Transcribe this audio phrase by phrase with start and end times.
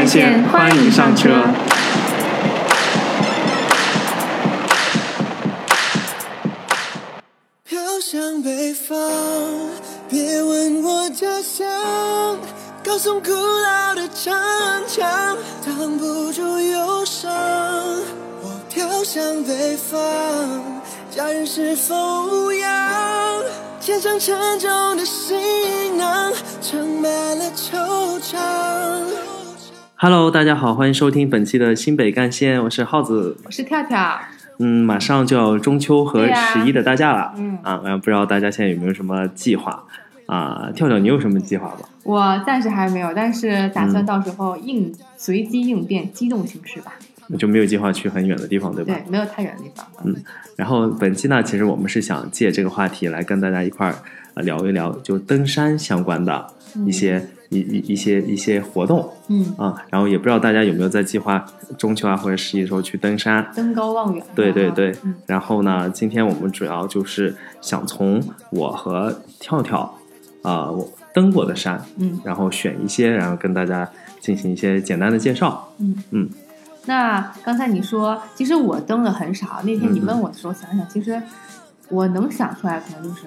[0.00, 1.28] 干线，欢迎上车。
[7.64, 8.96] 飘向北方，
[10.08, 11.68] 别问我家乡。
[12.82, 14.32] 高耸古老的城
[14.88, 17.30] 墙，挡不住忧伤。
[18.42, 20.00] 我飘向北方，
[21.14, 21.94] 家人是否
[22.24, 23.42] 无恙？
[23.80, 28.38] 肩上沉重的行囊，盛满了惆怅。
[30.02, 33.36] Hello，大家好，欢迎收听本期的新北干线，我是耗子。
[33.44, 34.18] 我是跳跳，
[34.58, 39.84] 嗯，马上就要中秋和十一的大假了，嗯啊，不知道大家现在有没有什么计划
[40.24, 40.70] 啊？
[40.74, 41.80] 跳跳，你有什么计划吗？
[42.04, 46.92] 我暂时还没有，但是打算嗯到时候应、随机应变，机动行事吧。
[47.38, 48.94] 就没有计划去很远的地方，对吧？
[48.94, 49.86] 对，没有太远的地方。
[50.04, 50.16] 嗯
[50.56, 53.98] 然后本期呢，其实我们是想借这个话题来跟大家一块儿呃
[54.36, 56.46] 聊一聊，就登山相关的
[56.86, 59.74] 一些、一一一些一些活动嗯，啊。
[59.90, 61.44] 然后也不知道大家有没有在计划
[61.76, 63.46] 中秋啊或者十一的时候去登山。
[63.54, 64.24] 登高望远。
[64.34, 69.94] 对对对嗯，然后呢，今天我们主要就是想从我和跳跳
[70.42, 73.86] 啊、我登过的山，嗯然后选一些，然后跟大家
[74.20, 75.70] 进行一些简单的介绍。
[75.78, 76.30] 嗯嗯。
[76.86, 79.60] 那刚才你说，其实我登的很少。
[79.64, 81.20] 那天你问我的时候，想想，其实
[81.90, 83.26] 我能想出来，可能就是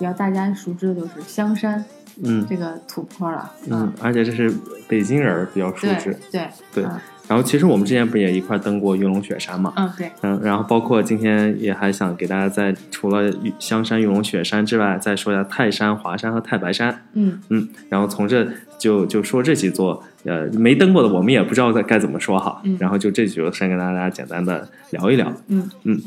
[0.00, 1.84] 比较大家熟知的，就是香山
[2.24, 3.52] 嗯这个土坡了。
[3.68, 4.50] 嗯，而且这是
[4.88, 6.16] 北京人儿比较熟知。
[6.32, 6.98] 对对嗯
[7.28, 9.72] 然后其实我们之前不也一块儿登过玉龙雪山嘛？
[9.76, 17.04] 嗯对，嗯，然后包括今天也还想给大家在除了玉香山、玉龙雪山之外，再说一下泰山、华山和太白山。
[17.12, 22.60] 嗯嗯，然后从这就就说这几座，呃，没登过的我们也不知道该该怎么说哈。
[22.64, 25.32] 嗯然后就这几座山跟大家简单的聊一聊。
[25.46, 26.02] 嗯嗯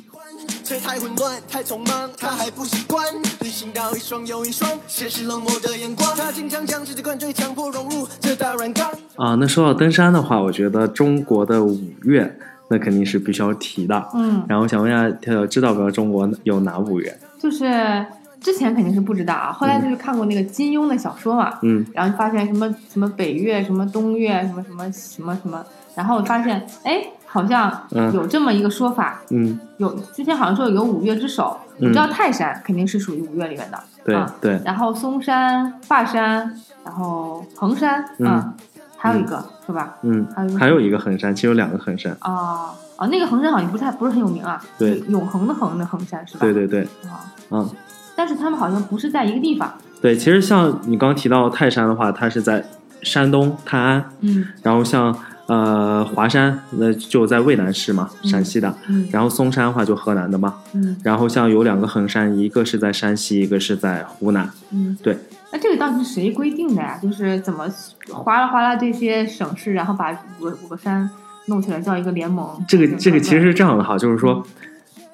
[0.63, 3.05] 却太混乱，太匆忙，他还不习惯。
[3.41, 6.09] 旅行到一双又一双，现实冷漠的眼光。
[6.16, 8.89] 他经常将世界灌醉，强迫融入这大染缸。
[9.16, 12.37] 啊，那说到登山的话，我觉得中国的五岳
[12.70, 14.09] 那肯定是必须要提的。
[14.14, 17.17] 嗯，然后想问一下跳跳，知道不知道中国有哪五岳？
[17.39, 18.05] 就是
[18.39, 25.65] 之前肯定是不知道啊，后来就是看过那个金庸的小说嘛，嗯然后发现什么什么北岳、什么东岳、什么什么什么什么，
[25.95, 36.54] 然后我发现哎，好像嗯有这么一个说法，嗯，有之前好像说有五岳之首，嗯我知道泰山肯定是属于五岳里面的，对、啊对，然后嵩山、华山，
[36.86, 38.54] 然后衡山，嗯啊，
[38.95, 39.95] 还有一个、是吧？
[40.04, 42.16] 嗯还有一，个还有一个衡山，其实有两个衡山。
[42.20, 46.42] 啊啊，那个衡山好像不太不是很有名啊，对永恒的恒的衡山是吧？
[46.42, 47.67] 对对对，啊，嗯。
[48.15, 52.64] 但是他们好像不是在一个地方，对，其实像你刚刚提到泰山的话，它是在
[53.02, 55.11] 山东泰安，嗯然后像
[55.48, 58.73] 呃华山，那就在渭南市嘛，嗯陕西的。
[58.87, 64.49] 嗯然后嵩山的话就河南的嘛，嗯然后像有两个衡山，一个是在山西，一个是在湖南。
[64.71, 65.17] 嗯，对。
[65.52, 66.98] 那这个到底是谁规定的呀？
[67.02, 67.67] 就是怎么
[68.09, 71.09] 哗啦哗啦这些省市，然后把五个五个山
[71.48, 72.64] 弄起来叫一个联盟？
[72.67, 74.45] 这个这个其实是这样的哈，就是说。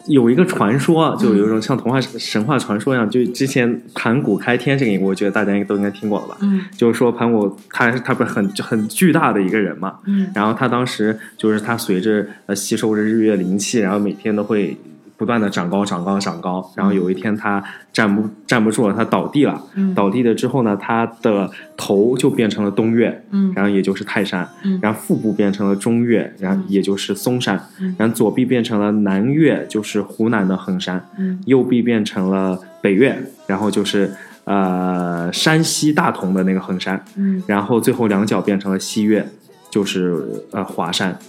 [0.10, 6.38] 有一个传说，就有一种像童话神话传说一样，就之前盘古开天这个，我觉得大家应该都应该听过了吧？
[6.42, 6.62] 嗯。
[6.76, 10.28] 就是说盘古他他不是很很巨大的一个人嘛，嗯。
[10.34, 14.76] 然后他当时就是他随着呃吸收着日月灵气，然后每天都会
[15.20, 19.94] 不断的长高长高长高，然后有一天他站不站不住了，他倒地了，嗯。
[19.94, 23.52] 倒地了之后呢，他的头就变成了东岳，嗯。
[23.54, 24.80] 然后也就是泰山，嗯。
[24.82, 27.94] 然后腹部变成了中岳，然后也就是嵩山，嗯。
[28.00, 31.38] 然后左臂变成了南岳，就是湖南的衡山，嗯。
[31.46, 34.10] 右臂变成了北岳，然后就是
[34.46, 37.44] 呃山西大同的那个衡山，嗯。
[37.46, 39.28] 然后最后两脚变成了西岳，
[39.70, 41.20] 就是呃华山，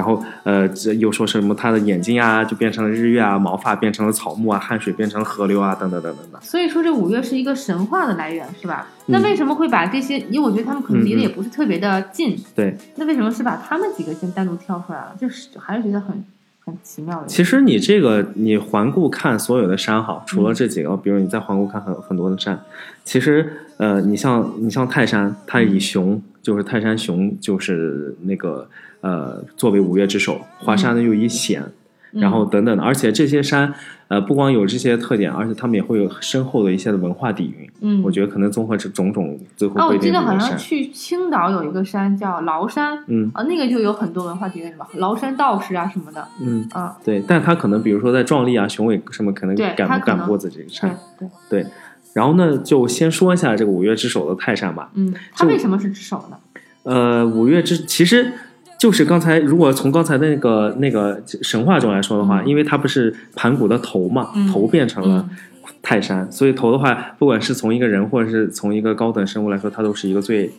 [0.00, 6.40] 然后呃这又说什么他的眼睛啊就变成了日月啊，毛发变成了草木啊，汗水变成了河流啊，等等等等的。
[6.40, 8.86] 所以说这五岳是一个神话的来源，是吧？
[9.06, 10.18] 嗯那为什么会把这些？
[10.30, 15.14] 因为我觉得他们可能离得也不是特别的近，对，那为什么是把他们几个先单独挑出来了？
[15.20, 16.24] 就是还是觉得很
[16.64, 17.26] 很奇妙的。
[17.26, 22.58] 其实你这个你环顾看所有的山哈，除了这几个，比如你再环顾看很很多的山，
[23.04, 28.68] 其实呃，你像你像泰山，它以熊就是泰山熊就是那个
[29.00, 31.62] 呃作为五岳之首，华山呢又以险。
[31.62, 31.72] 嗯
[32.12, 33.72] 然后等等的，而且这些山，
[34.08, 37.70] 呃，不光有这些特点，而且他们也会有深厚的一些的文化底蕴。
[37.82, 40.58] 嗯，我觉得可能综合这种种，最后啊，我记得好像。
[40.58, 50.98] 去青岛有一个山叫崂山，嗯啊，那个就有很多文化底蕴吧，崂山道士啊什么的，嗯，啊，对，但他可能比如说在壮丽啊、雄伟什么，可能对赶不赶不过自己这个对山。
[51.16, 51.28] 对，
[51.62, 51.66] 对，
[52.14, 54.90] 然后呢，就先说一下这个五岳之首的泰山吧。
[54.94, 56.36] 嗯，它为什么是之首呢？
[56.82, 58.32] 呃，五岳之其实
[58.80, 62.48] 就是刚才，如果从刚才的那个那个神话中来说的话，嗯。
[62.48, 65.36] 因为它不是盘古的头嘛，嗯头变成了嗯。
[65.82, 70.50] 泰山，所以头的话，不管是从一个人或者是从一个高等生物来说，它都是一个最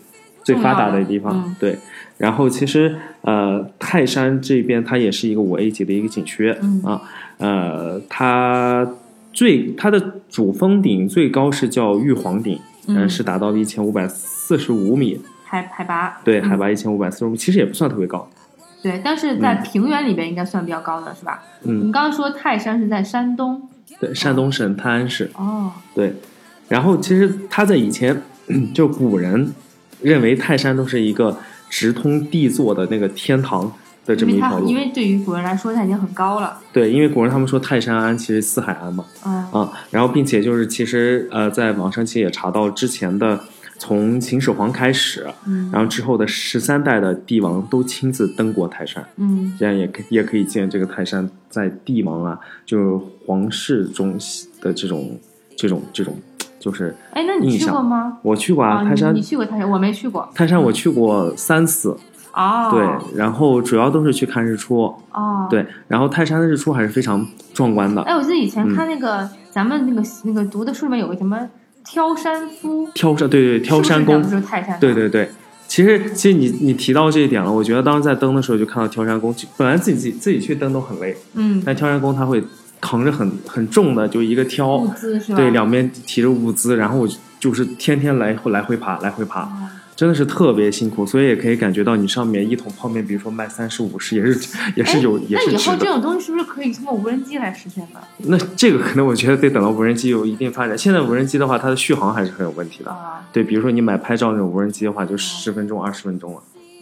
[0.44, 1.56] 最发达的地方。
[1.60, 1.76] 对，
[2.20, 7.02] 然后其实呃，泰山这边它也是一个五 A 级的一个景区、嗯啊，
[7.40, 8.88] 呃，它
[9.34, 12.98] 最它的主峰顶最高是叫玉皇顶，嗯。
[12.98, 15.20] 呃是达到了一千五百四十五米，
[15.52, 18.26] 海海拔对，嗯海拔一千五百四十五，其实也不算特别高。
[18.82, 21.44] 对，但是在平原里边应该算比较高的是吧？
[21.64, 23.62] 嗯你刚刚说泰山是在山东
[24.00, 25.30] 对，山东省泰安市。
[25.36, 26.14] 哦，对，
[26.70, 28.22] 然后其实他在以前
[28.74, 29.54] 就古人
[30.02, 31.38] 认为泰山都是一个
[31.70, 33.70] 直通地座的那个天堂
[34.06, 34.66] 的这么一条路。
[34.66, 43.40] 因为对于古人来说它已经很高了，对，因为古人他们说泰山安其实四海安嘛，嗯啊，然后并且就是其实呃，在网上其实也查到之前的
[43.82, 45.72] 从秦始皇开始，嗯。
[45.74, 49.52] 然后之后的十三代的帝王都亲自登过泰山，嗯。
[49.58, 54.16] 这样也可也可以见这个泰山在帝王啊，就是皇室中
[54.62, 55.18] 的这种
[55.58, 56.16] 这种这种，
[56.60, 58.20] 就是哎，那你去过吗？
[58.22, 59.12] 我去过啊，啊，泰山。
[59.16, 60.30] 你你去过泰山，我没去过。
[60.36, 61.98] 泰山我去过三次，
[62.36, 65.48] 哦，对，然后主要都是去看日出，哦，。
[65.50, 68.04] 对，然后泰山的日出还是非常壮观的。
[68.04, 68.76] 哎，我记得以前嗯。
[68.76, 71.50] 看那个、咱们那个那个读的书里面有个什么
[71.84, 74.80] 挑山夫，挑山，对对，挑山工是不是，泰山？
[74.80, 75.30] 对对对。
[75.68, 82.44] 其实，其实你你提到这一点了，我觉得当时在登的时候就看到挑山工，本来自己自己自己去登都很累，嗯，但挑山工他会
[82.82, 85.38] 扛着很很重的，就一个挑物，资是吧？
[85.38, 89.50] 对，两边提着物资，然后我就就是天天来回来回爬，来回爬，哦
[90.02, 95.58] 真的是特别辛苦，所以也可以感觉到你上面一桶泡面，比如说卖三十五十，也是也是有也哎那以。
[95.58, 98.02] 后这种东西是不是可以通过无人机来实现的？
[98.18, 100.76] 那这个可能我觉得得等到无人机有一定发展。
[100.76, 102.90] 现在无人机的话，它的续航还是很有问题的。
[102.90, 106.40] 啊，对，比如说你买拍照那种无人机的话，就十分钟、二十分钟了。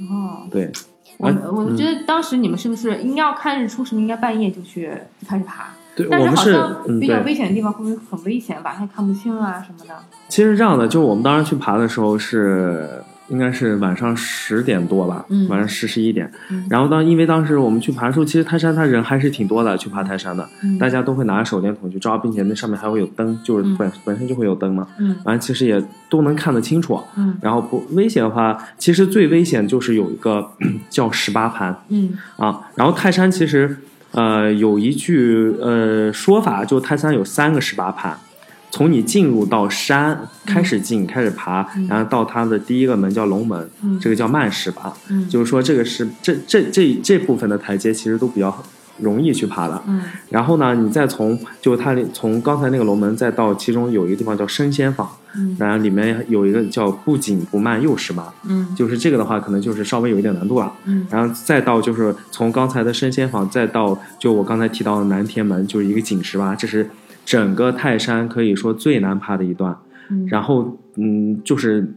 [0.10, 0.72] 哦，对，
[1.18, 4.90] 我啊我觉得当时你们是不是应该要看日出，是不是应该半夜就去
[5.22, 5.66] 就开始爬？
[5.94, 8.64] 对，但我们是好像嗯，比较，危险的地方会不会很危险？
[8.64, 9.94] 晚上看不清啊什么的？
[10.30, 12.88] 其实这样的，就我们当时去爬的时候是
[13.30, 16.32] 应该是晚上十点多吧，嗯晚上十十一点。
[16.50, 27.00] 嗯然后当因为当时我们去爬的时候，其实泰山它人还是挺多的，去爬泰山的，嗯大家都会拿着手电筒去照，并且那上面还会有灯，就是嗯本、本身就会有灯嘛，嗯反正其实也都能看得清楚。
[27.18, 30.52] 嗯然后不危险的话，其实最危险就是有一个
[30.90, 32.60] 叫十八盘嗯啊。
[32.76, 33.78] 然后泰山其实
[34.12, 38.18] 呃有一句呃说法，就泰山有三个十八盘。
[38.72, 41.88] 从你进入到山开始进、开始爬，嗯。
[41.88, 45.28] 然后到它的第一个门叫龙门，嗯，这个叫慢石吧，嗯。
[45.28, 48.64] 就是说这个是这这这这部分的台阶其实都比较
[49.00, 49.82] 容易去爬的。
[49.88, 50.02] 嗯。
[50.30, 55.56] 然后呢，你再从就它从刚才那个龙门再到其中有一个地方叫升仙坊，嗯。
[55.60, 58.68] 然后里面有一个叫不紧不慢又石吧，嗯。
[58.76, 60.72] 就是这个的话可能就是稍微有一点难度了。
[60.86, 61.08] 嗯。
[61.10, 66.90] 然后再到就是从刚才的升仙坊再到就我刚才提到的南天门，就是一个紧石吧，这是
[67.30, 69.78] 整个泰山可以说最难爬的一段。
[70.10, 71.94] 嗯，然后嗯，就是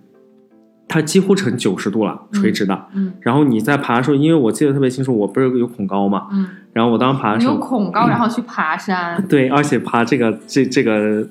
[0.87, 2.79] 它几乎成九十度了，垂直的。
[2.93, 3.15] 嗯。
[3.23, 9.25] 然后你在爬的时候，因为我记得特别清楚，我不是有恐高嘛，嗯，然后我当时爬的你有时候，恐高，然后去爬山。
[9.27, 11.27] 对，而且爬这个这这个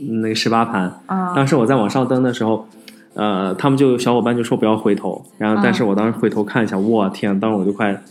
[0.00, 1.34] 嗯那个十八盘，啊。
[1.34, 2.66] 当时我在往上登的时候，
[3.12, 8.02] 呃，他们就小伙伴就说不要回头，然后但是我当时回头看一下，我天，当时我就快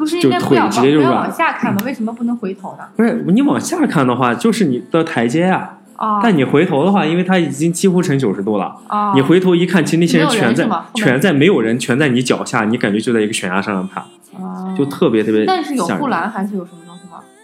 [0.00, 1.82] 不是就腿应该不要直接就软往下看吗？
[1.84, 2.84] 为什么不能回头呢？
[2.96, 14.00] 不是你往下看的话，就是你的台阶啊、哦，但你回头的话，因为它已经几乎成九十度了，哦，你回头一看，其实那些人全在全在没有人，全在你脚下，你感觉就在一个悬崖上面爬，
[14.42, 16.89] 哦就特别特别但是有护栏还是有什么？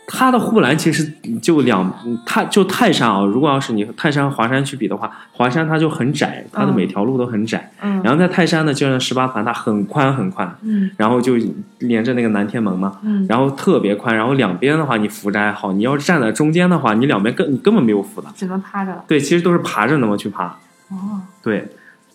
[0.08, 1.92] 它的护栏其实就两，
[2.24, 7.72] 它就泰山啊，如果要是你泰山和华山去比的话，华山它就很窄，它的嗯每条路都很窄。
[7.82, 11.34] 嗯，然后在泰山呢，就像十八盘，它很宽很宽，嗯然后就
[11.80, 18.28] 连着那个南天门嘛，嗯，然后特别宽，然后两边的话你扶着还好，你要是站在中间的话，你两边根你根本没有扶的。
[18.36, 19.04] 只能趴着了。
[19.08, 20.44] 对，其实都是爬着那么去爬。
[20.90, 21.66] 哦，对，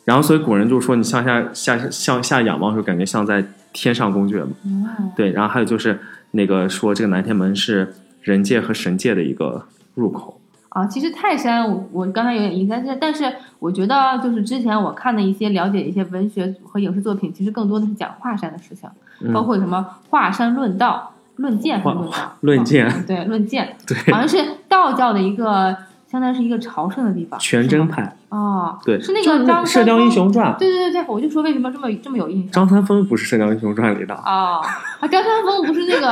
[0.06, 3.44] 然后所以古人就说你向下下向下仰望的时候，感觉像在
[3.74, 4.52] 天上宫阙嘛。
[4.64, 6.00] 哦，对，然后还有就是
[6.32, 10.40] 那个说这个南天门是人界和神界的一个入口。
[10.70, 22.38] 啊，其实泰山我我刚才有点印象，但是但是我觉得就是之前我看的一些了解一些文学和影视作品，其实更多的是讲华山的事情，嗯包括什么华山论道、论剑论道？
[22.40, 24.38] 论剑哦对，论剑， 对，好像是
[24.70, 25.76] 道教的一个，
[26.12, 27.40] 相当于是一个朝圣的地方。
[27.40, 30.54] 全真派，哦，对，是那个张《射雕英雄传》。
[30.58, 32.52] 对对对对，我就说为什么这么这么有印象。
[32.52, 34.62] 张三丰不是《射雕英雄传》里的，哦，
[35.00, 36.08] 啊，张三丰不是那个，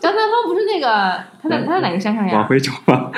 [0.00, 2.46] 张三丰不是那个，他在他在哪个山上呀往？
[2.46, 3.10] 回走吧。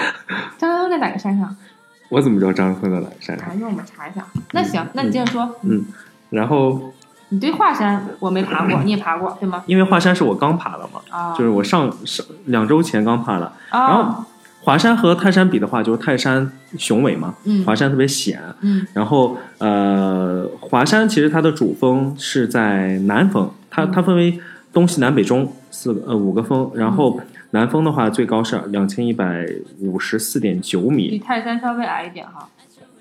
[0.59, 1.57] 张三丰在哪个山上？
[2.11, 3.61] 我怎么知道张三丰在哪个山啊，上？
[3.61, 4.25] 用我们查一下。
[4.53, 5.49] 那行，那你接着说。
[5.63, 5.85] 嗯，
[6.31, 6.93] 然后
[7.29, 9.63] 你对华山我没爬过，你也爬过对吗？
[9.67, 13.53] 因为华山是我刚爬的嘛，啊，就是我上上两周前刚爬的。
[13.71, 14.25] 然啊后
[14.69, 18.39] 华山和泰山比的话，就是泰山雄伟嘛，嗯华山特别险。
[18.61, 24.39] 嗯然后呃，华山其实它的主峰是在南峰，它嗯它分为
[24.71, 27.19] 东西南北中四个呃五个峰，然后
[27.53, 29.47] 南峰的话最高是两千一百
[29.81, 32.47] 五十四点九米比，泰山稍微矮一点哈，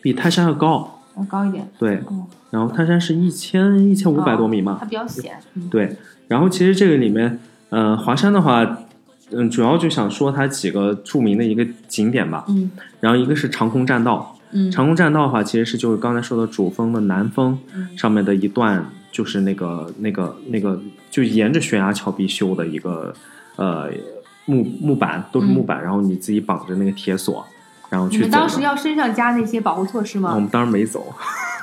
[0.02, 1.02] 比泰山要高。
[1.18, 1.68] 要高一点。
[1.78, 5.36] 对，哦，然后泰山是一千一千五百多米嘛它，比较险。
[5.56, 5.98] 嗯对。
[6.30, 7.38] 然后其实这个里面，
[7.72, 8.78] 呃，华山的话，
[9.32, 12.46] 嗯，主要就想说它几个著名的一个景点吧。
[12.48, 12.72] 嗯。
[13.00, 14.72] 然后一个是长空栈道，嗯。
[14.72, 17.98] 长空栈道的话，其实是就是刚才说的主峰的南峰嗯。
[17.98, 20.80] 上面的一段，就是那个那个那个，
[21.12, 23.14] 就沿着悬崖峭壁修的一个
[23.58, 23.90] 呃
[24.46, 27.46] 木木板，都是木板，然后你自己绑着那个铁索，
[27.90, 30.34] 然后去你当时要身上加那些保护措施吗？
[30.34, 31.14] 我们当时没走，哦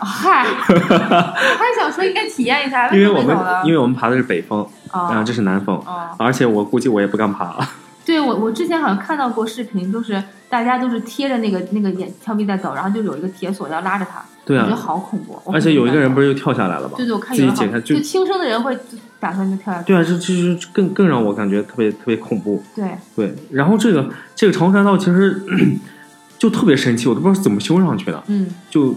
[0.01, 7.69] 嗨，我还想说应该体验一下，因为我们因为我们爬的是北峰，啊，哦这是南峰，哦，而且我估计我也不敢爬了。
[8.05, 15.41] 对我我之前好像看到过视频，就是大家都是贴着那个那个岩峭壁在走，然后就有一个铁索要拉着他，对啊我觉得，好恐怖。
[15.51, 16.95] 而且有一个人不是是又跳下来了吗？
[16.99, 18.77] 对对，我看自己解开就就轻生的人会
[19.19, 22.63] 打算就跳下去，对啊，这这这更更让我感觉特别特别恐怖。
[22.77, 25.41] 对，对，然后这个这个长山道其实
[26.37, 28.23] 就特别神奇，我都不知道怎么修上去的。
[28.27, 28.95] 嗯，就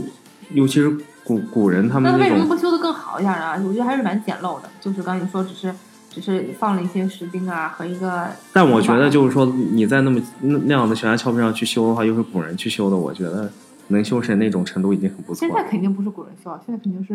[0.53, 0.89] 尤其是
[1.23, 3.61] 古古人他们那他为什么不修的更好一点呢？
[3.67, 5.73] 我觉得还是蛮简陋的，就是刚才你说只是
[6.09, 13.51] 只是放了一些石钉啊和一个，但我觉得就是说你在那么那那样的悬崖峭壁上去修的话，又是古人去修的，我觉得
[13.89, 15.63] 能修成那种程度已经很不错现在。
[15.69, 17.13] 肯定不是古人修，现在肯定是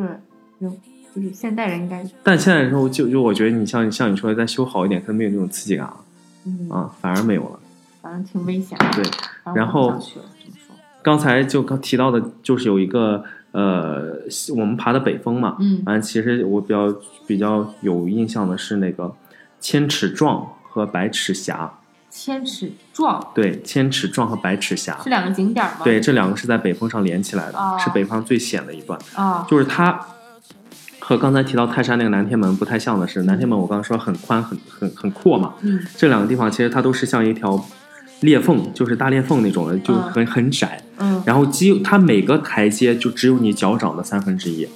[0.59, 0.73] 人，
[1.15, 5.97] 就是现代人应该，但现在的时候，就就我觉得你像像你说的再修好一点，可能没有那种刺激感了
[6.45, 7.59] 嗯，啊，反而没有了。
[8.01, 8.87] 反正挺危险的。
[8.95, 9.05] 对，
[9.45, 9.99] 然然后
[11.03, 14.19] 刚才就刚提到的，就是有一个呃，
[14.57, 15.83] 我们爬的北峰嘛，嗯。
[15.85, 16.95] 反正其实我比较
[17.27, 19.15] 比较有印象的是那个
[19.61, 21.79] 千尺壮和百尺峡，
[22.09, 25.81] 千尺壮对，千尺壮和百尺峡，是两个景点吗？
[25.85, 27.77] 对，这两个是在北峰上连起来的，哦。
[27.79, 28.99] 是北方最险的一段。
[29.15, 30.01] 啊，就是它
[31.01, 35.81] 和刚才提到泰山那个南天门不太像的是，南天门我刚刚说很宽很很很阔嘛，嗯。
[35.97, 37.63] 这两个地方其实它都是像一条
[38.21, 40.81] 裂缝，就是大裂缝那种的，就很很窄。
[41.03, 41.23] 嗯。
[41.27, 44.67] 然后几它每个台阶就只有你脚掌的三分之一，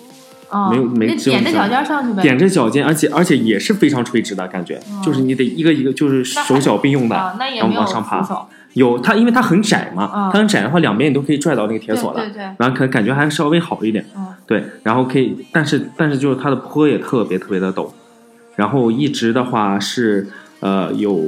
[0.50, 5.00] 哦，没有没那只有这样踮着脚尖上去呗，点着脚尖，而且而且也是非常垂直的感觉，哦。
[5.04, 8.26] 就是你得一个一个就是手脚并用的，啊，然后往上爬。
[8.74, 10.30] 有它，因为它很窄嘛，嗯。
[10.30, 14.04] 它很窄的话，两边你都可以拽到那个铁索了，对对对，然后可感觉还稍微好一点。
[14.14, 14.26] 嗯。
[14.46, 17.88] 对，然后可以，但是但是就是它的坡也特别特别的陡，
[18.54, 20.28] 然后一直的话是
[20.60, 21.18] 呃有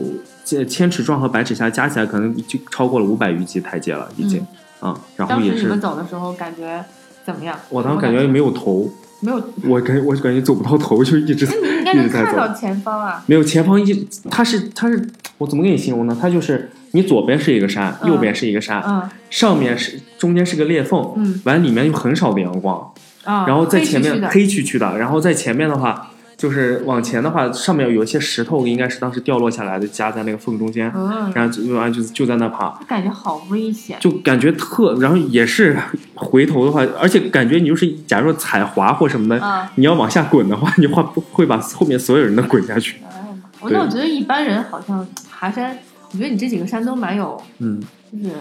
[0.45, 4.47] 这千尺状和百尺峡加起来可能就超过了五百余级台阶了，已经
[4.81, 6.85] 啊、然后也当时你们是走的时候感觉
[7.25, 7.59] 怎么样？
[7.69, 15.09] 我当时感觉没有头，没有，我感我感觉走不到头，就一直那你应该能一直在走看到前方啊，没有前方一，它是它是
[15.39, 16.17] 我怎么给你形容呢？
[16.21, 22.93] 它就是你左边是一个山，嗯右边是一个山，嗯上面是中间是个裂缝，嗯完里面有很少的阳光，
[23.25, 35.77] 啊，然后在前面黑黢黢的黑黢黢的，然后在前面的话，就是往前的话，上面有一些石头，应该是当时掉落下来的，夹在那个缝中间，嗯，然后就完就就在那爬，感觉好危险，就感觉特，然后也是
[36.15, 39.69] 回头的话，而且感觉你就是假如说踩滑或什么的，啊。
[39.75, 41.03] 你要往下滚的话，你会
[41.33, 42.99] 会把后面所有人都滚下去。
[43.03, 45.77] 哎呀妈我那我觉得一般人好像爬山，
[46.13, 48.33] 我觉得你这几个山都蛮有，嗯，就是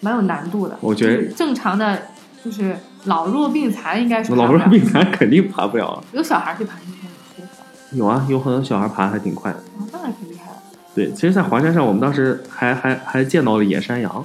[0.00, 0.76] 蛮有难度的。
[0.80, 2.02] 我觉得就是正常的，
[2.44, 6.04] 就是老弱病残应该是老弱病残肯定爬不了了。
[6.12, 7.12] 有小孩去爬那天是吧？
[7.92, 9.58] 有啊，有很多小孩爬还挺快的。
[9.78, 10.56] 哦，那还挺厉害的
[10.94, 14.24] 对，其实，在华山上，我们当时还还还见到了野山羊，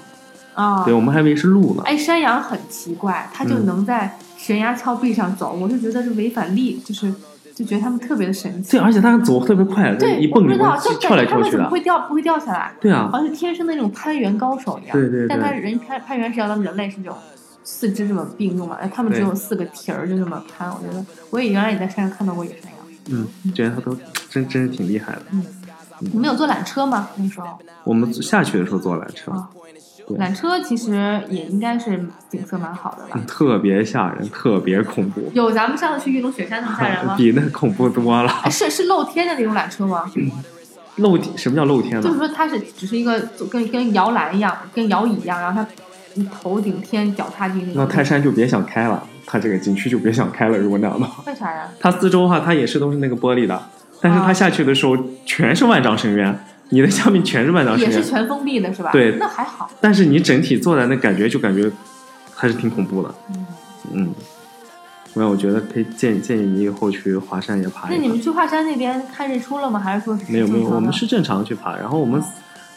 [0.54, 0.84] 啊。
[0.84, 1.84] 对我们还以为是鹿呢。
[1.86, 7.14] 哎，山羊很奇怪，它就嗯能在悬崖峭壁上走，我就觉得是违反力，就是
[7.56, 8.72] 就觉得它们特别的神奇。
[8.72, 10.56] 对，而且它走特别快，对，一蹦就
[11.00, 11.70] 跳来跳去的感觉它们怎么。
[11.70, 12.72] 会掉不会掉下来？
[12.82, 14.94] 对啊，好像是天生的那种攀援高手一样。
[14.94, 17.18] 对对对但他人攀攀援是要咱们人类是这种
[17.64, 20.70] 四肢这么并用嘛，哎，他们只有四个蹄儿就这么攀。
[20.70, 22.75] 我觉得我也原来也在山上看到过野山羊。
[23.10, 23.98] 嗯，觉得他都
[24.30, 25.22] 真真是挺厉害的。
[25.32, 25.46] 嗯
[26.00, 27.08] 你们有坐缆车吗？
[27.16, 27.48] 那时候
[27.86, 29.32] 我们下去的时候坐缆车，
[30.20, 33.18] 缆车其实也应该是景色蛮好的吧？
[33.26, 37.16] 特别吓人，特别恐怖，有咱们上次去玉龙雪山那么吓人吗？
[37.18, 38.30] 比那恐怖多了。
[38.44, 40.04] 哎，是是露天的那种缆车吗？
[40.98, 42.18] 露天什么叫露天就是？
[42.18, 43.18] 说它是只是一个
[43.50, 45.64] 跟跟摇篮一样，跟摇椅一样，然后
[46.16, 47.74] 它头顶天脚踏地那种。
[47.78, 50.58] 那泰山就别想开了，它这个景区就别想开了。
[50.58, 51.70] 如果那样的话，为啥呀？
[51.80, 53.62] 它四周的话，它也是都是那个玻璃的，
[54.02, 56.38] 但是它啊下去的时候全是万丈深渊，
[56.70, 58.92] 你的下面全是万丈深渊，也是全封闭的是吧？
[58.92, 59.70] 对那还好。
[59.82, 61.72] 但是你整体坐在那感觉就感觉
[62.34, 63.16] 还是挺恐怖的。
[63.30, 63.46] 嗯，
[63.94, 64.14] 嗯，
[65.14, 67.96] 那我觉得可以建建议你以后去华山也爬一爬。
[67.96, 69.80] 那你们去华山那边看日出了吗？
[69.80, 72.22] 还是说是没有没有，我们是正常去爬，然后我们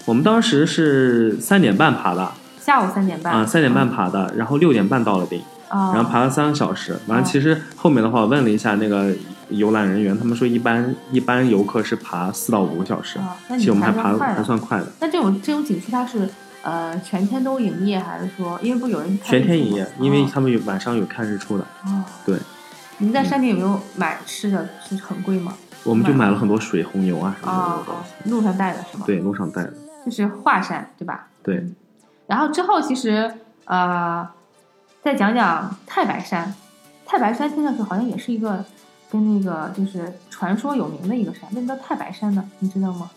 [0.05, 6.99] 我们当时是三点半爬的下午三点半啊，三点半爬的，然后六点半到了顶，啊，然后爬了三个小时。
[7.07, 9.13] 完了，哦其实后面的话，我问了一下那个
[9.51, 14.19] 游览人员，他们说一般一般游客是爬四到五个小时，其你实我们还爬的。
[14.19, 16.29] 还算快的，那这种这种景区它是
[16.63, 22.37] 呃全天都营业，还是说因为不有人全天营业因为他们有晚上有看日出的，哦，对。
[23.01, 24.69] 你们在山顶有没有买吃的？
[24.89, 25.55] 是很贵吗？
[25.85, 29.73] 我们就买了很多水、红牛啊什么啊的东啊西，，路上带的是吗？，对，路上带的，
[30.05, 31.29] 就是华山对吧？
[31.43, 31.65] 对。
[32.27, 33.33] 然后之后其实
[33.67, 34.29] 呃，
[35.03, 36.55] 再讲讲太白山。
[37.07, 38.63] 太白山听上去好像也是一个
[39.11, 42.45] 跟那个就是传说有名的一个山，为什么叫太白山呢？
[42.59, 43.11] 你知道吗？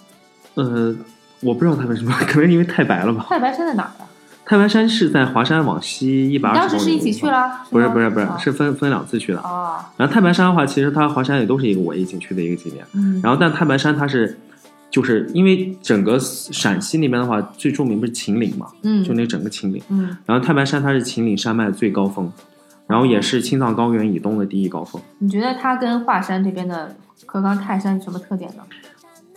[0.56, 0.96] 呃，
[1.42, 3.26] 我不知道它为什么， 可能因为太白了吧。
[3.28, 4.08] 太白山在哪儿啊？
[4.46, 6.72] 太白山是在华山往西一百二十公里。
[6.72, 7.28] 当时是一起去？
[7.30, 7.60] 了？
[7.70, 9.40] 不是不是不是，啊是分分两次去的。
[9.40, 12.86] 哦，然后太白山的话，其实它华山也都是一个我一起去的一个景点。
[12.94, 14.40] 嗯，然后但太白山它是，
[14.92, 19.82] 就是因为整个陕西那边的话，最著名不是秦岭嘛，嗯，就那整个秦岭。
[19.90, 22.32] 嗯，然后太白山它是秦岭山脉的最高峰，
[22.88, 25.02] 然后也是青藏高原以东的第一高峰。
[25.20, 26.96] 你觉得它跟华山这边的
[27.26, 28.64] 和刚泰山有什么特点呢？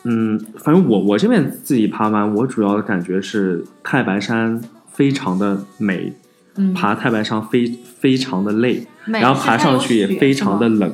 [0.02, 4.60] 嗯，反正我我这边自己爬完，我主要的感觉是太白山
[4.92, 6.12] 非常的美，
[6.56, 7.66] 嗯，爬太白山非
[8.00, 10.92] 非常的累，然后爬上去也非常的冷，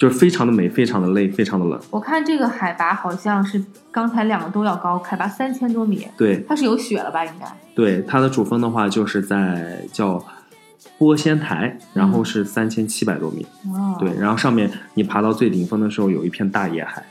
[0.00, 1.78] 就是非常的美，非常的累，非常的冷。
[1.90, 7.22] 我看这个海拔好像是刚才两个都要高，海拔三千多米，对它是有雪了吧？
[7.22, 7.46] 应该。
[7.74, 10.24] 对，它的主峰的话就是在叫
[10.96, 17.04] 波仙台，然后嗯是三千七百多米，哦，对，，然后上面你爬到最顶峰的时候有一片大野海，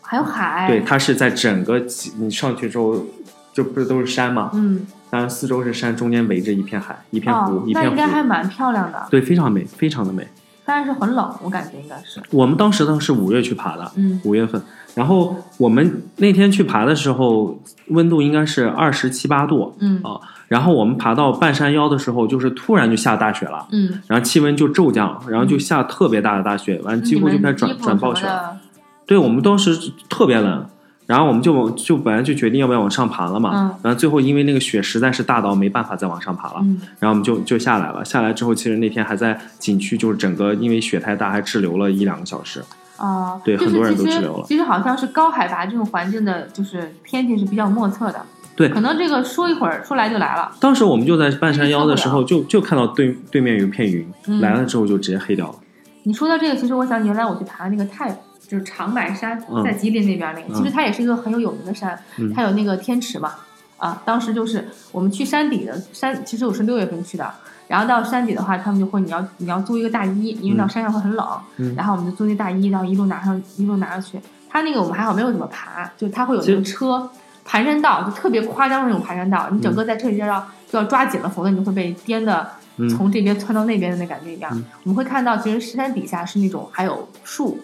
[0.00, 0.66] 还有海。
[0.66, 1.78] 对，，它是在整个
[2.18, 3.06] 你上去之后，
[3.52, 10.26] 就不是都是山嘛，嗯，当然四周是山，中间围着一片海，一片湖，一片湖，应该还蛮漂亮的，对，非常美，非常的美。
[10.70, 12.22] 但是很冷，我感觉应该是。
[12.30, 14.62] 我们当时呢是五月去爬的，嗯五月份，
[14.94, 17.58] 然后我们那天去爬的时候，
[17.88, 28.26] 温度应该是二十七八度，嗯啊然后我们爬到半山腰的时候，就是突然就下大雪了，嗯，然后气温就骤降，然后就下特别大的大雪，完几乎就开始转转暴雪。
[29.06, 29.76] 对我们当时
[30.08, 30.64] 特别冷，
[31.10, 38.04] 然后我们就往就本来就决定要不要往上爬了嘛，嗯然后最后因为那个雪实在是大到没办法再往上爬了，嗯然后我们就就下来了。
[38.04, 42.62] 下来之后，其实那天还在景区，就是整个因为雪太大，还滞留了一两个小时。
[42.96, 48.24] 啊，就是对很多人都滞留了其实好像是高海拔这种环境的，就是天气是比较莫测的。
[48.54, 50.52] 对可能这个说一会儿说来就来了。
[50.60, 55.54] 当时我们就在半山腰的时候，受就就看到对对面有一片云，嗯来了之后就直接黑掉了。
[56.02, 58.14] 你说到这个，其实我想原来我去爬那个太，
[58.50, 59.62] 就是长白山，嗯。
[59.62, 62.32] 在吉林那边那个，嗯其实它也是一个很有有名的山，嗯。
[62.34, 63.34] 它有那个天池嘛。
[63.76, 67.32] 啊，当时就是我们去山底的山，其实我是六月份去的，
[67.66, 71.74] 然后到山底的话，他们就会你要你要租一个大衣，因为到山上会很冷，嗯。
[71.74, 74.20] 然后我们就租那大衣，然后一路拿上一路拿上去。
[74.50, 77.08] 它那个我们还好没有怎么爬，就它会有那个车
[77.42, 82.86] 盘山道，就特别夸张的那种盘山道，你整个在这里要就要抓紧了，否则你就会被颠的嗯。
[82.86, 84.50] 从这边窜到那边的那感觉一样。
[84.54, 84.62] 嗯。
[84.84, 87.58] 我们会看到，其实山底下是那种还有树，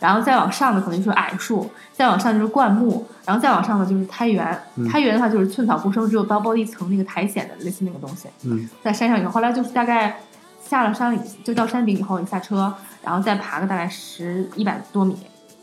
[0.00, 4.60] 然后再往上的可能就是矮树，再往上就是灌木，然后再往上的就是苔原。
[4.74, 10.18] 嗯苔原的话就是寸草不生，只有薄薄一层那个苔藓的类似那个东西，嗯在山上以后，后来就是大概
[10.66, 15.16] 下了山就到山顶以后，你下车，然后再爬个大概十一百多米，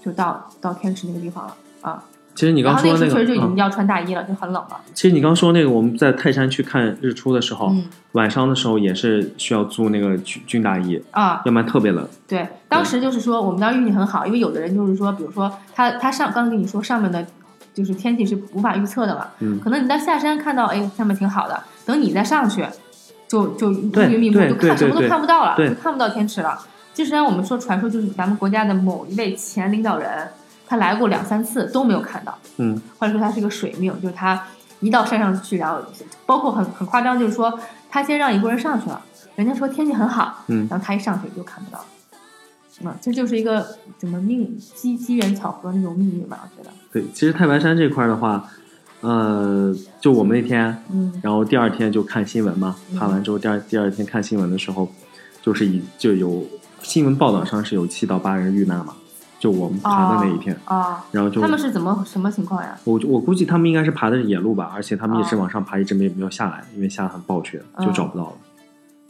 [0.06, 2.04] 就到到天池那个地方了啊。
[2.38, 4.80] 其实你刚说那个，个时候确实就已经嗯要穿大衣了，就很冷了。
[4.93, 12.08] 其实你刚说那个，我们在泰山去看日出的时候，嗯晚上的时候也是需要租那个军军大衣，啊，要不然特别冷。
[12.28, 17.26] 对，当时就是说我们当时运气很好，因为有的人就是说，比如说他他上刚刚跟你说上面的，
[17.73, 22.63] 就是天气是无法预测的嘛，嗯可能你在下山看到哎上面挺好的，等你再上去，
[23.28, 26.56] 就就乌云密布，就看什么都看不到了，对就看不到天池了。
[26.93, 30.28] 其实我们说传说就是咱们国家的某一位前领导人，
[30.67, 34.43] 他来过两三次都没有看到，嗯，或者说他是个水命，就是他
[34.82, 35.82] 一到山上去，然后
[36.25, 39.01] 包括很很夸张，就是说他先让一个人上去了，
[39.36, 41.86] 人家说天气很好，嗯然后他一上去就看不到了。
[42.84, 43.65] 嗯，这就是一个
[43.97, 46.71] 怎么命机机缘巧合那种命运吧，我觉得。
[46.91, 48.47] 对，其实太白山这块的话，
[49.01, 54.91] 呃，就我们那天，嗯然后第二天就看新闻嘛，嗯爬完之后第二第二天看新闻的时候，
[55.41, 56.45] 就是以就有
[56.84, 58.95] 新闻报道上是有七到八人遇难嘛，
[59.39, 62.76] 就我们爬的那一天，啊，然后就他们是怎么什么情况呀？
[62.86, 68.34] 我我估计他们应该是爬的是野路吧，而且他们一直哦往上爬，一直没没有下来，因为下得很暴雪，就嗯找不到了。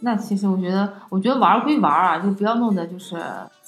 [0.02, 3.16] 那其实我觉得，我觉得玩归玩啊，就不要弄得就是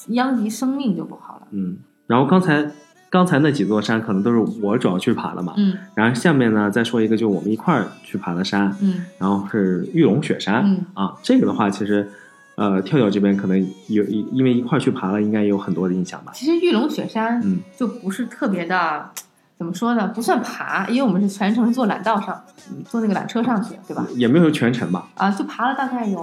[0.09, 1.47] 殃及生命就不好了。
[1.51, 2.69] 嗯，然后刚才
[3.09, 12.09] 刚才那几座山可能都是我主要去爬的嘛，嗯然后下面呢再说一个，就我们一块儿去爬的山，嗯然后是玉龙雪山、嗯啊，这个的话其实。
[12.59, 16.33] 呃，跳跳这边可能有，因为一块去爬了，应该也有很多的印象吧。
[16.35, 19.09] 其实玉龙雪山嗯就不是特别的，
[19.57, 20.09] 怎么说呢？
[20.09, 24.05] 不算爬，因为我们是全程坐缆道上，嗯坐那个缆车上去，对吧？
[24.15, 25.07] 也没有全程吧。
[25.15, 26.19] 啊，就爬了大概有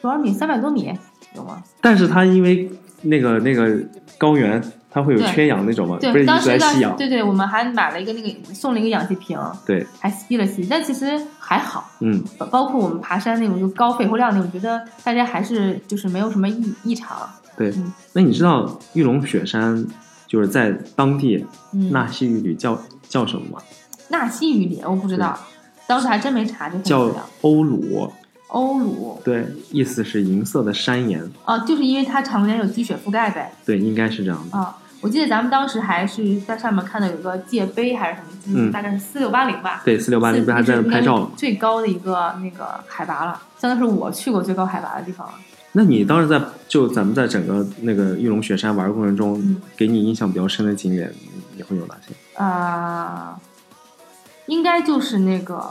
[0.00, 0.32] 多少米？
[0.32, 0.90] 三百多米
[1.34, 1.62] 有吗？
[1.82, 2.70] 但是它因为
[3.02, 3.78] 那个那个
[4.16, 6.96] 高原，它会有缺氧那种吗，不对，是一当时当直在吸氧。
[6.96, 11.90] 对对，我们还买了一个那个送了一个氧气瓶，对，还吸了吸，但其实还好。
[12.00, 17.28] 嗯，包包括我们爬山那种就高肺活量那种，我觉得大家还是就是没有什么异异常。
[17.56, 17.92] 对嗯。
[18.14, 19.86] 那你知道玉龙雪山
[20.26, 23.58] 就是在当地嗯，纳西语里叫叫什么吗？
[24.08, 25.38] 纳西语里我不知道，
[25.86, 27.10] 当时还真没查这份资叫。
[27.42, 28.10] 欧鲁。
[28.48, 31.20] 欧鲁对，意思是银色的山岩。
[31.44, 33.52] 哦，就是因为它常年有积雪覆盖呗。
[33.64, 34.56] 对，应该是这样的。
[34.56, 39.82] 啊、我记得咱们当时还是在上面看到有个界碑还是什么，就是嗯大概是四六八零吧。
[39.84, 41.30] 对，四六八零是不是还在那拍照了吗？
[41.36, 45.34] 最高的一个那个海拔了，相当是我去过最高海拔的地方了。
[45.72, 51.12] 那你当时在就咱们在整个那个玉龙雪山玩的过程中，嗯给你印象比较深的景点，
[51.54, 52.42] 你会有哪些？
[52.42, 53.38] 啊、
[54.46, 55.62] 应该就是那个，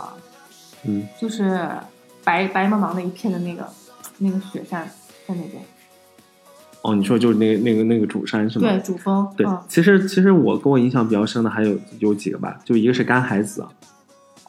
[0.83, 1.69] 嗯，就是
[2.25, 3.65] 白白茫茫的一片的那个
[4.17, 4.85] 那个雪山
[5.25, 5.63] 在那边，
[6.81, 8.67] 哦，你说就是那个那个那个主山是吗？
[8.67, 13.65] 对，主峰，对嗯，其实其实我给我印象比较深的还有有几个吧，就一个是干海子，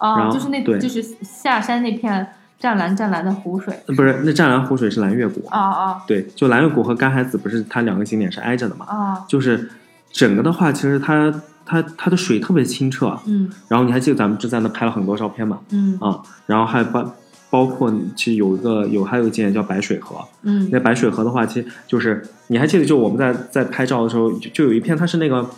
[0.00, 2.26] 然啊，后就是那对就是下山那片
[2.58, 8.86] 湛蓝湛蓝的湖水，呃不是那湛蓝湖水是蓝月谷，啊啊对，就蓝月谷和干海子不是它两个景点是挨着的嘛？
[8.86, 9.70] 啊，就是
[10.10, 11.32] 整个的话，其实它
[11.64, 15.58] 它它的水特别清澈，嗯然后你还记得咱们就在那拍了很多照片嘛？
[15.70, 17.14] 嗯啊，然后还包
[17.48, 25.48] 包括其实有一个有还有一个景点叫白水河，嗯那白水河的话，其实就是你还记得，就我们在在拍照的时候，就就有一片它是那个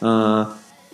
[0.00, 0.46] 呃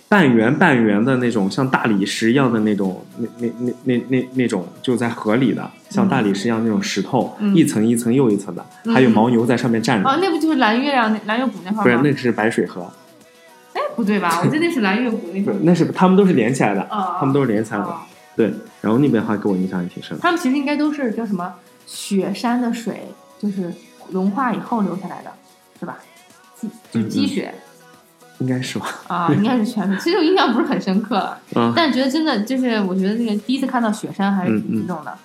[0.09, 10.07] 半圆半圆的那种像大理石一样的那种那那那那那那种就在河里的像大理石一样那种石头，嗯一层一层又一层的，嗯还有牦牛在上面站着。
[10.07, 12.91] 哦，那不就是蓝月亮蓝月谷那块吗不是，那个是白水河，
[13.73, 14.41] 哎，不对吧？
[14.43, 17.85] 我记得那是蓝月谷那块是，那是他们都是连起来的，啊，他们都是连起来的。
[17.85, 20.21] 啊对，然后那边的话给我印象也挺深的。
[20.21, 21.53] 他们其实应该都是叫什么
[21.85, 23.07] 雪山的水，
[23.39, 23.71] 就是
[24.09, 25.31] 融化以后流下来的，
[25.79, 25.97] 是吧？
[26.55, 27.53] 积就嗯嗯积雪、
[28.39, 28.87] 应该是吧？
[29.07, 29.97] 啊，应该是全水。
[29.97, 35.17] 其实我印象不是很深刻了，啊，但觉得真的就是，我觉得那个第一次看到雪山还是挺嗯嗯激动的。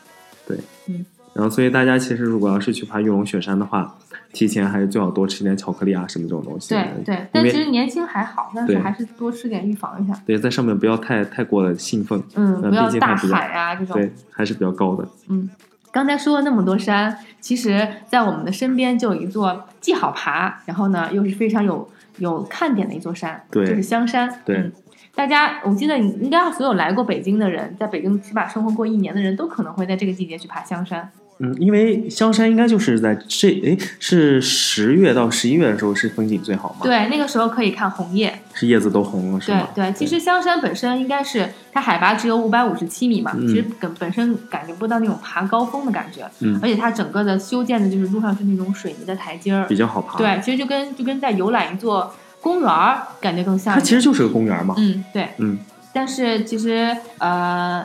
[1.38, 3.96] 然后所以大家其实如果要是去爬玉龙雪山的话，
[4.32, 6.74] 提前还是最好多吃点巧克力啊什么这种东西。
[6.74, 10.20] 对对，但其实年轻还好，但是还是多吃点预防一下。
[10.26, 13.94] 对，在上面不要太太过的兴奋，嗯，呃不要大喊呀、这种。
[13.94, 15.06] 对，还是比较高的。
[15.28, 15.48] 嗯，
[15.92, 24.28] 刚才说了那么多山，其实，在我们的身边就有一座既好爬，然后呢又是非常有有看点的一座山，对就是香山。
[24.44, 24.72] 对嗯，
[25.14, 31.08] 大家，我记得你应该所有来过北京的人，在北京起码生活过一年的人都可能会在这个季节去爬香山。
[31.40, 38.40] 嗯，因为香山应该就是在这，诶，是十月到十一月的时候是风景最好吗？，对，那个时候可以看红叶。
[38.54, 39.68] 是叶子都红了是吗？
[39.74, 53.74] 对对，其实香山本身应该是它海拔只有五百五十七米嘛，嗯其实本本身感觉不到那种爬高峰的感觉，嗯而且它整个的修建的就是路上是那种水泥的台阶儿，比较好爬。，对，其实就跟就跟在游览一座公园儿，感觉更像。
[53.74, 54.74] 它其实就是个公园嘛。
[54.76, 55.28] 嗯，对。
[55.38, 55.56] 嗯
[55.90, 57.84] 但是其实呃，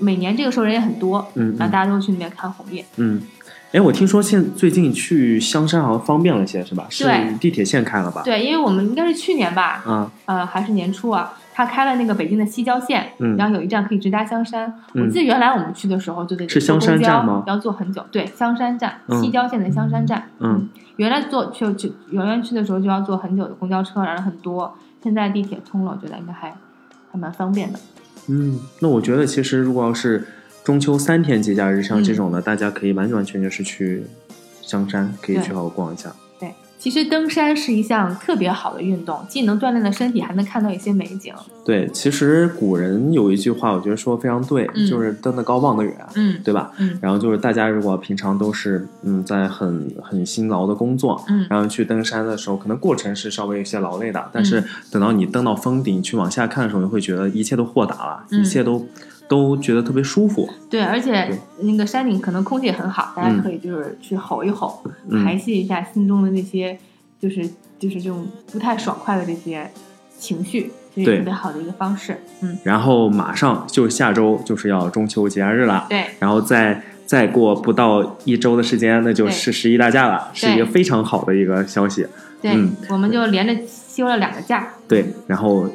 [0.00, 2.84] 每年这个时候人也很多，嗯嗯然后大家都会去那边看红叶。
[2.96, 3.20] 嗯。
[3.72, 6.88] 哎，我听说现最近去香山好像方便了些，是吧？
[6.90, 8.20] 是对地铁线开了吧？
[8.24, 14.66] 对，因为我们应该是去年吧，嗯，呃，还是年初啊，他开了那个北京的西郊线，嗯然后有一站可以直达香山。
[14.94, 18.04] 嗯我记得原来我们去的时候就得是香山站吗要坐很久。
[18.10, 20.28] 对，香山站，嗯西郊线的香山站。
[20.40, 24.74] 嗯，原来坐就就原来去的时候就要坐很久的公交车，然后很多。
[25.00, 26.52] 现在地铁通了，我觉得应该还
[27.12, 27.78] 还蛮方便的。
[28.32, 30.22] 嗯，那我觉得其实如果要是
[30.62, 34.04] 中秋三天节假日像这种的，大家可以完完全全是去
[34.62, 36.14] 香山，可以去好好逛一下。
[36.80, 41.34] 对，其实登山是一项特别好的运动，既能锻炼了身体，还能看到一些美景。
[41.64, 46.72] 对，其实古人有一句话，我觉得说得非常对，嗯就是登得高望得远，嗯对吧？
[46.78, 58.86] 嗯然后就是大家如果平常都是嗯在很很辛劳的工作，嗯然后去登山的时候，可能过程是稍微有些劳累的，但是等到你登到峰顶去往下看的时候，你会觉得一切都豁达了，嗯一切都
[59.30, 60.50] 都觉得特别舒服。
[60.68, 66.76] 对，而且那个山顶可能空气也很好，大家嗯可以就是去吼一吼，嗯排泄一下心中的那些
[67.20, 69.70] 就是就是这种不太爽快的这些
[70.18, 72.18] 情绪，这是特别好的一个方式。
[72.42, 82.04] 嗯，然后马上就下周就是要中秋节假日了，对然后再再过不到一周的时间，那就是十一大假了，是一个非常好的一个消息。
[82.42, 84.68] 对，嗯我们就连着休了两个假。
[84.88, 85.68] 对，然后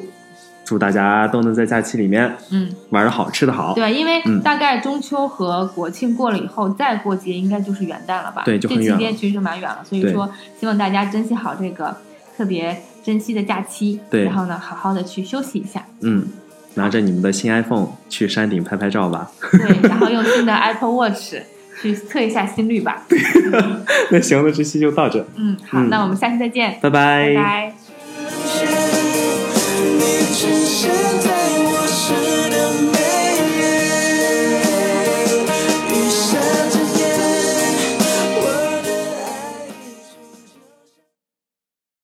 [0.66, 3.72] 祝大家都能在假期里面嗯，玩的好，吃的好。
[3.72, 4.42] 对，因为嗯。
[4.42, 8.42] 大概中秋和国庆过了以后，再过节应该就是元旦了吧？
[8.44, 11.96] 对就很远这期间其实就蛮远了，所以说希望大家珍惜好这个
[12.36, 14.24] 特别珍惜的假期，对。
[14.24, 16.26] 然后呢，好好的去休息一下，嗯，
[16.74, 19.30] 拿着你们的新 iPhone 去山顶拍拍照吧。
[19.52, 21.36] 对，然后用新的 Apple Watch
[21.80, 23.04] 去测一下心率吧。
[24.10, 25.88] 那行，那这期就到这，嗯，好，嗯。
[25.88, 27.34] 那我们下期再见，拜拜。
[27.34, 27.74] 拜拜
[30.46, 31.25] 只是。